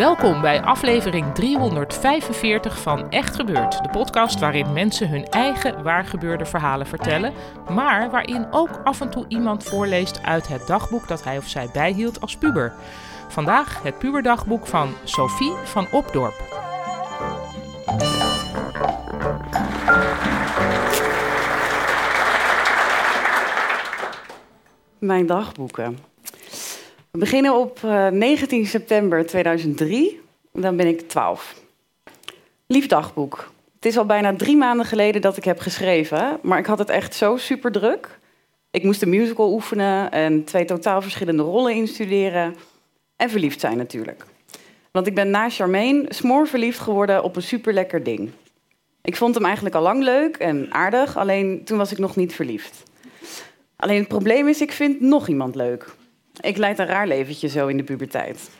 [0.00, 6.86] Welkom bij aflevering 345 van Echt Gebeurd, de podcast waarin mensen hun eigen waargebeurde verhalen
[6.86, 7.32] vertellen,
[7.68, 11.68] maar waarin ook af en toe iemand voorleest uit het dagboek dat hij of zij
[11.72, 12.72] bijhield als puber.
[13.28, 16.59] Vandaag het puberdagboek van Sophie van Opdorp.
[25.00, 25.98] Mijn dagboeken.
[27.10, 30.20] We beginnen op 19 eh, september 2003.
[30.52, 31.54] Dan ben ik 12.
[32.66, 33.52] Lief dagboek.
[33.74, 36.88] Het is al bijna drie maanden geleden dat ik heb geschreven, maar ik had het
[36.88, 38.18] echt zo super druk.
[38.70, 42.56] Ik moest een musical oefenen en twee totaal verschillende rollen instuderen.
[43.16, 44.24] En verliefd zijn natuurlijk.
[44.90, 48.30] Want ik ben na Charmaine smoor verliefd geworden op een super lekker ding.
[49.02, 52.34] Ik vond hem eigenlijk al lang leuk en aardig, alleen toen was ik nog niet
[52.34, 52.82] verliefd.
[53.80, 55.86] Alleen het probleem is, ik vind nog iemand leuk.
[56.40, 58.50] Ik leid een raar leventje zo in de puberteit.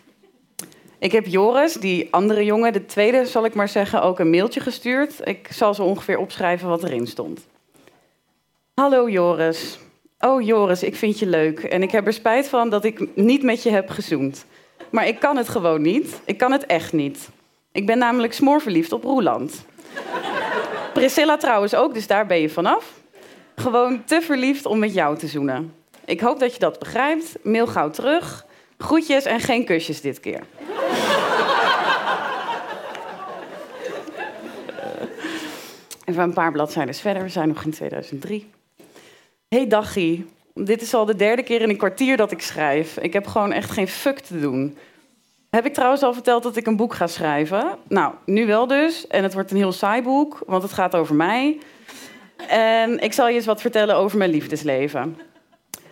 [0.99, 4.61] Ik heb Joris, die andere jongen, de tweede zal ik maar zeggen, ook een mailtje
[4.61, 5.15] gestuurd.
[5.25, 7.47] Ik zal zo ongeveer opschrijven wat erin stond.
[8.75, 9.79] Hallo Joris.
[10.19, 13.43] Oh Joris, ik vind je leuk en ik heb er spijt van dat ik niet
[13.43, 14.45] met je heb gezoend.
[14.91, 16.21] Maar ik kan het gewoon niet.
[16.25, 17.29] Ik kan het echt niet.
[17.73, 19.65] Ik ben namelijk smoorverliefd op Roeland.
[20.93, 23.00] Priscilla trouwens ook, dus daar ben je vanaf.
[23.61, 25.75] Gewoon te verliefd om met jou te zoenen.
[26.05, 27.37] Ik hoop dat je dat begrijpt.
[27.43, 28.47] Mail gauw terug.
[28.79, 30.41] Groetjes en geen kusjes dit keer.
[36.05, 37.23] Even een paar bladzijden verder.
[37.23, 38.51] We zijn nog in 2003.
[39.49, 40.27] Hey daggie.
[40.55, 42.97] Dit is al de derde keer in een kwartier dat ik schrijf.
[42.99, 44.79] Ik heb gewoon echt geen fuck te doen.
[45.51, 47.79] Heb ik trouwens al verteld dat ik een boek ga schrijven?
[47.89, 49.07] Nou, nu wel dus.
[49.07, 51.59] En het wordt een heel saai boek, want het gaat over mij.
[52.49, 55.19] En ik zal je eens wat vertellen over mijn liefdesleven.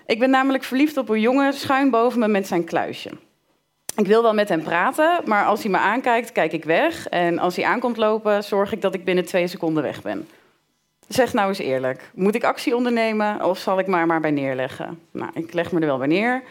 [0.07, 3.11] Ik ben namelijk verliefd op een jongen schuin boven me met zijn kluisje.
[3.97, 7.09] Ik wil wel met hem praten, maar als hij me aankijkt, kijk ik weg.
[7.09, 10.29] En als hij aankomt lopen, zorg ik dat ik binnen twee seconden weg ben.
[11.09, 15.01] Zeg nou eens eerlijk, moet ik actie ondernemen of zal ik maar maar bij neerleggen?
[15.11, 16.43] Nou, ik leg me er wel bij neer.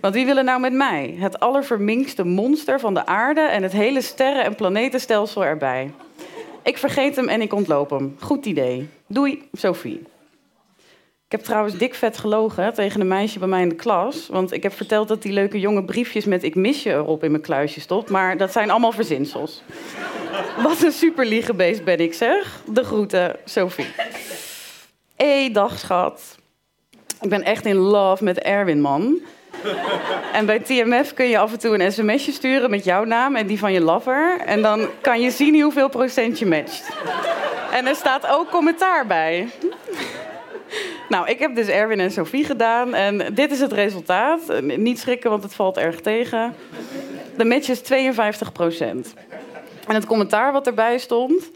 [0.00, 1.14] Want wie wil er nou met mij?
[1.18, 5.90] Het allerverminkste monster van de aarde en het hele sterren- en planetenstelsel erbij.
[6.62, 8.16] Ik vergeet hem en ik ontloop hem.
[8.20, 8.88] Goed idee.
[9.12, 10.02] Doei, Sophie.
[11.26, 14.28] Ik heb trouwens dik vet gelogen tegen een meisje bij mij in de klas.
[14.28, 17.30] Want ik heb verteld dat die leuke jonge briefjes met ik mis je erop in
[17.30, 18.10] mijn kluisje stopt.
[18.10, 19.62] Maar dat zijn allemaal verzinsels.
[20.62, 22.62] Wat een super liegebeest ben ik zeg.
[22.72, 23.86] De groeten, Sophie.
[25.16, 26.38] Hey, dag schat.
[27.20, 29.20] Ik ben echt in love met Erwin, man.
[30.32, 33.46] En bij TMF kun je af en toe een sms'je sturen met jouw naam en
[33.46, 34.40] die van je lover.
[34.46, 36.88] En dan kan je zien hoeveel procent je matcht.
[37.72, 39.48] En er staat ook commentaar bij.
[41.08, 44.60] Nou, ik heb dus Erwin en Sophie gedaan en dit is het resultaat.
[44.62, 46.54] Niet schrikken, want het valt erg tegen.
[47.36, 49.14] De match is 52 procent.
[49.86, 51.50] En het commentaar wat erbij stond,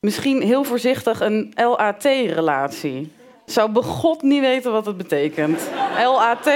[0.00, 3.12] misschien heel voorzichtig een LAT-relatie.
[3.46, 5.70] Zou begot niet weten wat het betekent.
[6.04, 6.50] LAT?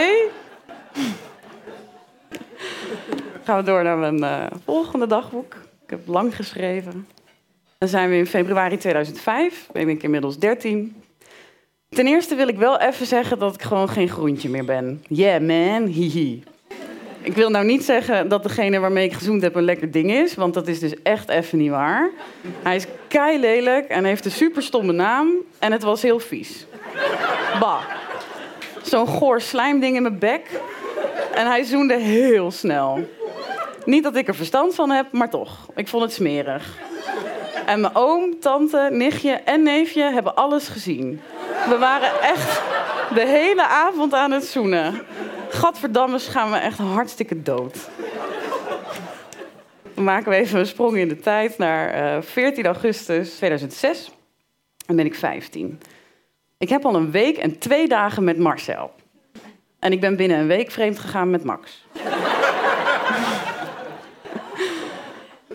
[3.44, 5.54] Gaan we door naar mijn uh, volgende dagboek.
[5.84, 7.08] Ik heb lang geschreven.
[7.78, 9.68] Dan zijn we in februari 2005.
[9.72, 11.02] Ben ik inmiddels 13.
[11.88, 15.04] Ten eerste wil ik wel even zeggen dat ik gewoon geen groentje meer ben.
[15.08, 16.42] Yeah man, hihi.
[17.20, 20.34] Ik wil nou niet zeggen dat degene waarmee ik gezoend heb een lekker ding is,
[20.34, 22.10] want dat is dus echt even niet waar.
[22.62, 26.66] Hij is kei lelijk en heeft een super stomme naam en het was heel vies.
[27.60, 27.82] Bah.
[28.82, 30.60] Zo'n goor slijmding in mijn bek.
[31.34, 33.08] En hij zoende heel snel.
[33.84, 35.66] Niet dat ik er verstand van heb, maar toch.
[35.74, 36.78] Ik vond het smerig.
[37.72, 41.20] En mijn oom, tante, nichtje en neefje hebben alles gezien.
[41.68, 42.62] We waren echt
[43.14, 45.02] de hele avond aan het zoenen.
[45.48, 47.88] Gadverdamme gaan we echt hartstikke dood.
[49.94, 54.10] Dan maken we even een sprong in de tijd naar 14 eh, augustus 2006.
[54.86, 55.80] Dan ben ik 15.
[56.58, 58.90] Ik heb al een week en twee dagen met Marcel.
[59.78, 61.84] En ik ben binnen een week vreemd gegaan met Max.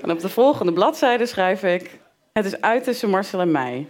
[0.01, 2.00] En op de volgende bladzijde schrijf ik...
[2.31, 3.87] Het is uit tussen Marcel en mij.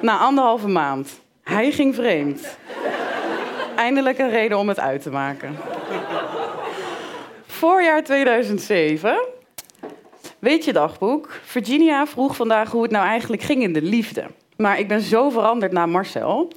[0.00, 1.20] Na anderhalve maand.
[1.42, 2.58] Hij ging vreemd.
[3.76, 5.56] Eindelijk een reden om het uit te maken.
[7.46, 9.26] Voorjaar 2007.
[10.38, 11.30] Weet je dagboek?
[11.44, 14.26] Virginia vroeg vandaag hoe het nou eigenlijk ging in de liefde.
[14.56, 16.52] Maar ik ben zo veranderd na Marcel.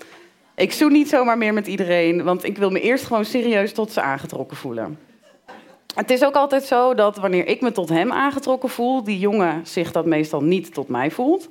[0.56, 3.92] Ik zoen niet zomaar meer met iedereen, want ik wil me eerst gewoon serieus tot
[3.92, 5.09] ze aangetrokken voelen.
[6.00, 9.68] Het is ook altijd zo dat wanneer ik me tot hem aangetrokken voel, die jongen
[9.68, 11.50] zich dat meestal niet tot mij voelt.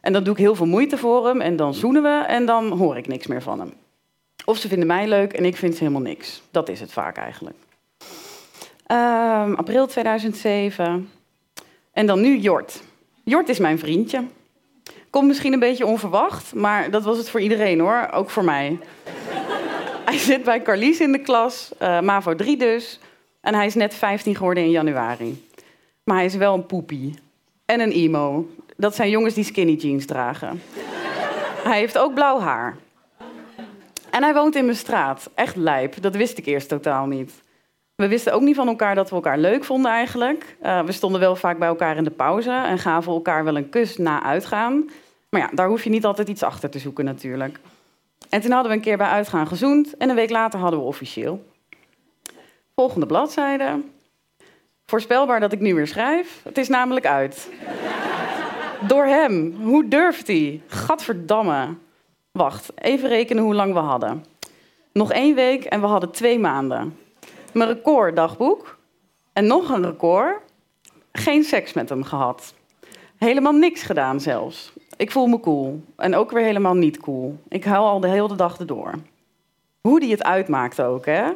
[0.00, 2.70] En dan doe ik heel veel moeite voor hem en dan zoenen we en dan
[2.70, 3.72] hoor ik niks meer van hem.
[4.44, 6.42] Of ze vinden mij leuk en ik vind ze helemaal niks.
[6.50, 7.56] Dat is het vaak eigenlijk.
[8.86, 11.10] Ehm, april 2007.
[11.92, 12.82] En dan nu Jort.
[13.24, 14.24] Jort is mijn vriendje.
[15.10, 18.78] Komt misschien een beetje onverwacht, maar dat was het voor iedereen hoor, ook voor mij.
[20.04, 22.98] hij zit bij Carlies in de klas, uh, MAVO 3 dus.
[23.40, 25.48] En hij is net 15 geworden in januari.
[26.04, 27.14] Maar hij is wel een poepie.
[27.64, 28.48] En een emo.
[28.76, 30.62] Dat zijn jongens die skinny jeans dragen.
[31.68, 32.76] hij heeft ook blauw haar.
[34.10, 35.30] En hij woont in mijn straat.
[35.34, 36.02] Echt lijp.
[36.02, 37.42] Dat wist ik eerst totaal niet.
[37.94, 40.56] We wisten ook niet van elkaar dat we elkaar leuk vonden eigenlijk.
[40.62, 43.68] Uh, we stonden wel vaak bij elkaar in de pauze en gaven elkaar wel een
[43.68, 44.90] kus na uitgaan.
[45.30, 47.60] Maar ja, daar hoef je niet altijd iets achter te zoeken natuurlijk.
[48.28, 50.86] En toen hadden we een keer bij uitgaan gezoend en een week later hadden we
[50.86, 51.44] officieel.
[52.80, 53.82] Volgende bladzijde.
[54.86, 56.40] Voorspelbaar dat ik nu weer schrijf.
[56.44, 57.48] Het is namelijk uit.
[58.86, 59.54] Door hem.
[59.62, 60.62] Hoe durft hij?
[60.66, 61.74] Gadverdamme.
[62.32, 64.24] Wacht, even rekenen hoe lang we hadden.
[64.92, 66.98] Nog één week en we hadden twee maanden.
[67.52, 68.78] Mijn recorddagboek.
[69.32, 70.40] En nog een record.
[71.12, 72.54] Geen seks met hem gehad.
[73.18, 74.72] Helemaal niks gedaan zelfs.
[74.96, 75.84] Ik voel me cool.
[75.96, 77.38] En ook weer helemaal niet cool.
[77.48, 78.94] Ik huil al de hele dag erdoor.
[79.80, 81.30] Hoe die het uitmaakte ook, hè?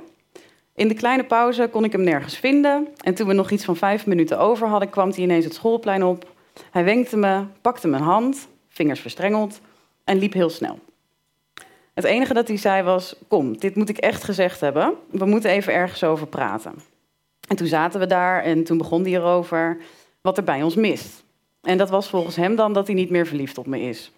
[0.74, 2.88] In de kleine pauze kon ik hem nergens vinden.
[3.00, 6.04] En toen we nog iets van vijf minuten over hadden, kwam hij ineens het schoolplein
[6.04, 6.30] op.
[6.70, 9.60] Hij wenkte me, pakte mijn hand, vingers verstrengeld,
[10.04, 10.78] en liep heel snel.
[11.94, 14.94] Het enige dat hij zei was: Kom, dit moet ik echt gezegd hebben.
[15.10, 16.74] We moeten even ergens over praten.
[17.48, 19.78] En toen zaten we daar en toen begon hij erover
[20.20, 21.24] wat er bij ons mist.
[21.62, 24.12] En dat was volgens hem dan dat hij niet meer verliefd op me is.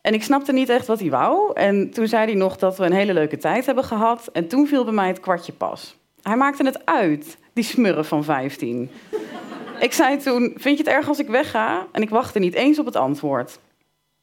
[0.00, 1.52] En ik snapte niet echt wat hij wou.
[1.54, 4.28] En toen zei hij nog dat we een hele leuke tijd hebben gehad.
[4.32, 5.96] En toen viel bij mij het kwartje pas.
[6.22, 8.90] Hij maakte het uit, die smurren van 15.
[9.80, 11.86] ik zei toen: Vind je het erg als ik wegga?
[11.92, 13.58] En ik wachtte niet eens op het antwoord.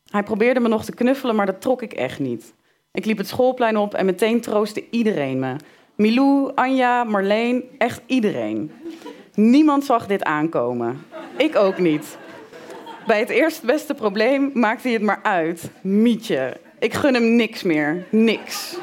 [0.10, 2.54] Hij probeerde me nog te knuffelen, maar dat trok ik echt niet.
[2.92, 5.56] Ik liep het schoolplein op en meteen troostte iedereen me.
[5.96, 8.72] Milou, Anja, Marleen, echt iedereen.
[9.34, 11.06] Niemand zag dit aankomen.
[11.38, 12.18] Ik ook niet.
[13.08, 15.70] Bij het eerste beste probleem maakte hij het maar uit.
[15.82, 16.58] Mietje.
[16.80, 18.06] Ik gun hem niks meer.
[18.10, 18.78] Niks.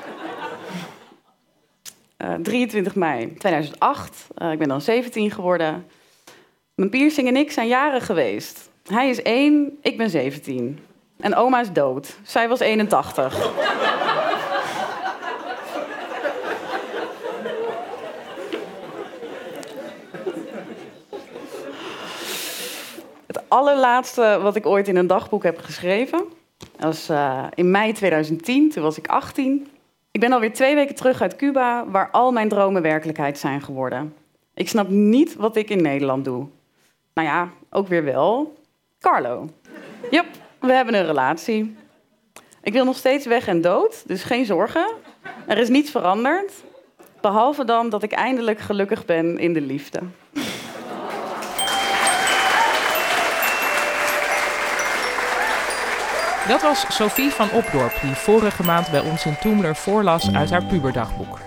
[2.18, 4.26] Uh, eh, 23 mei 2008.
[4.38, 5.86] Uh, ik ben dan 17 geworden.
[6.74, 8.70] Mijn piercing en ik zijn jaren geweest.
[8.86, 10.78] Hij is 1, ik ben 17.
[11.20, 12.18] En oma is dood.
[12.22, 13.52] Zij was 81.
[23.54, 26.24] Allerlaatste wat ik ooit in een dagboek heb geschreven.
[26.58, 29.68] Dat was uh, in mei 2010, toen was ik 18.
[30.10, 34.14] Ik ben alweer twee weken terug uit Cuba, waar al mijn dromen werkelijkheid zijn geworden.
[34.54, 36.46] Ik snap niet wat ik in Nederland doe.
[37.14, 38.54] Nou ja, ook weer wel.
[39.00, 39.48] Carlo.
[40.10, 40.26] Yep,
[40.60, 41.76] we hebben een relatie.
[42.62, 44.86] Ik wil nog steeds weg en dood, dus geen zorgen.
[45.46, 46.52] Er is niets veranderd.
[47.20, 50.00] Behalve dan dat ik eindelijk gelukkig ben in de liefde.
[56.48, 60.64] Dat was Sophie van Opdorp, die vorige maand bij ons in Toemler voorlas uit haar
[60.64, 61.40] puberdagboek.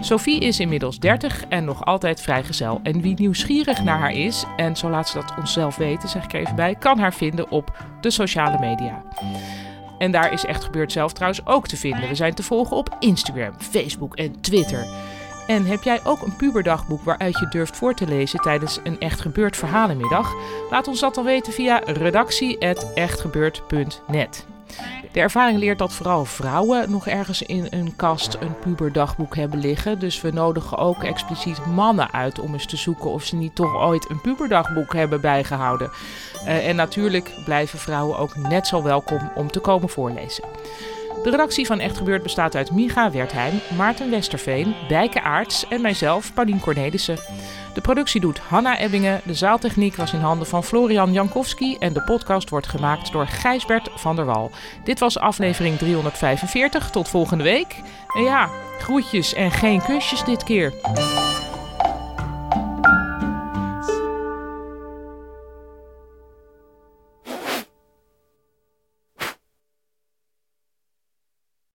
[0.00, 2.80] Sophie is inmiddels 30 en nog altijd vrijgezel.
[2.82, 6.32] En wie nieuwsgierig naar haar is, en zo laat ze dat onszelf weten, zeg ik
[6.32, 9.02] even bij, kan haar vinden op de sociale media.
[9.98, 12.08] En daar is Echt Gebeurd zelf trouwens ook te vinden.
[12.08, 14.86] We zijn te volgen op Instagram, Facebook en Twitter.
[15.46, 19.20] En heb jij ook een puberdagboek waaruit je durft voor te lezen tijdens een Echt
[19.20, 20.32] Gebeurd verhalenmiddag?
[20.70, 24.46] Laat ons dat dan weten via redactie.echtgebeurd.net.
[25.12, 29.98] De ervaring leert dat vooral vrouwen nog ergens in een kast een puberdagboek hebben liggen.
[29.98, 33.76] Dus we nodigen ook expliciet mannen uit om eens te zoeken of ze niet toch
[33.76, 35.90] ooit een puberdagboek hebben bijgehouden.
[36.44, 40.44] Uh, en natuurlijk blijven vrouwen ook net zo welkom om te komen voorlezen.
[41.22, 46.34] De redactie van Echt Gebeurd bestaat uit Miga Wertheim, Maarten Westerveen, Bijke Aarts en mijzelf,
[46.34, 47.18] Paulien Cornelissen.
[47.74, 52.02] De productie doet Hanna Ebbingen, de zaaltechniek was in handen van Florian Jankowski en de
[52.02, 54.50] podcast wordt gemaakt door Gijsbert van der Wal.
[54.84, 57.76] Dit was aflevering 345, tot volgende week.
[58.16, 60.72] En ja, groetjes en geen kusjes dit keer.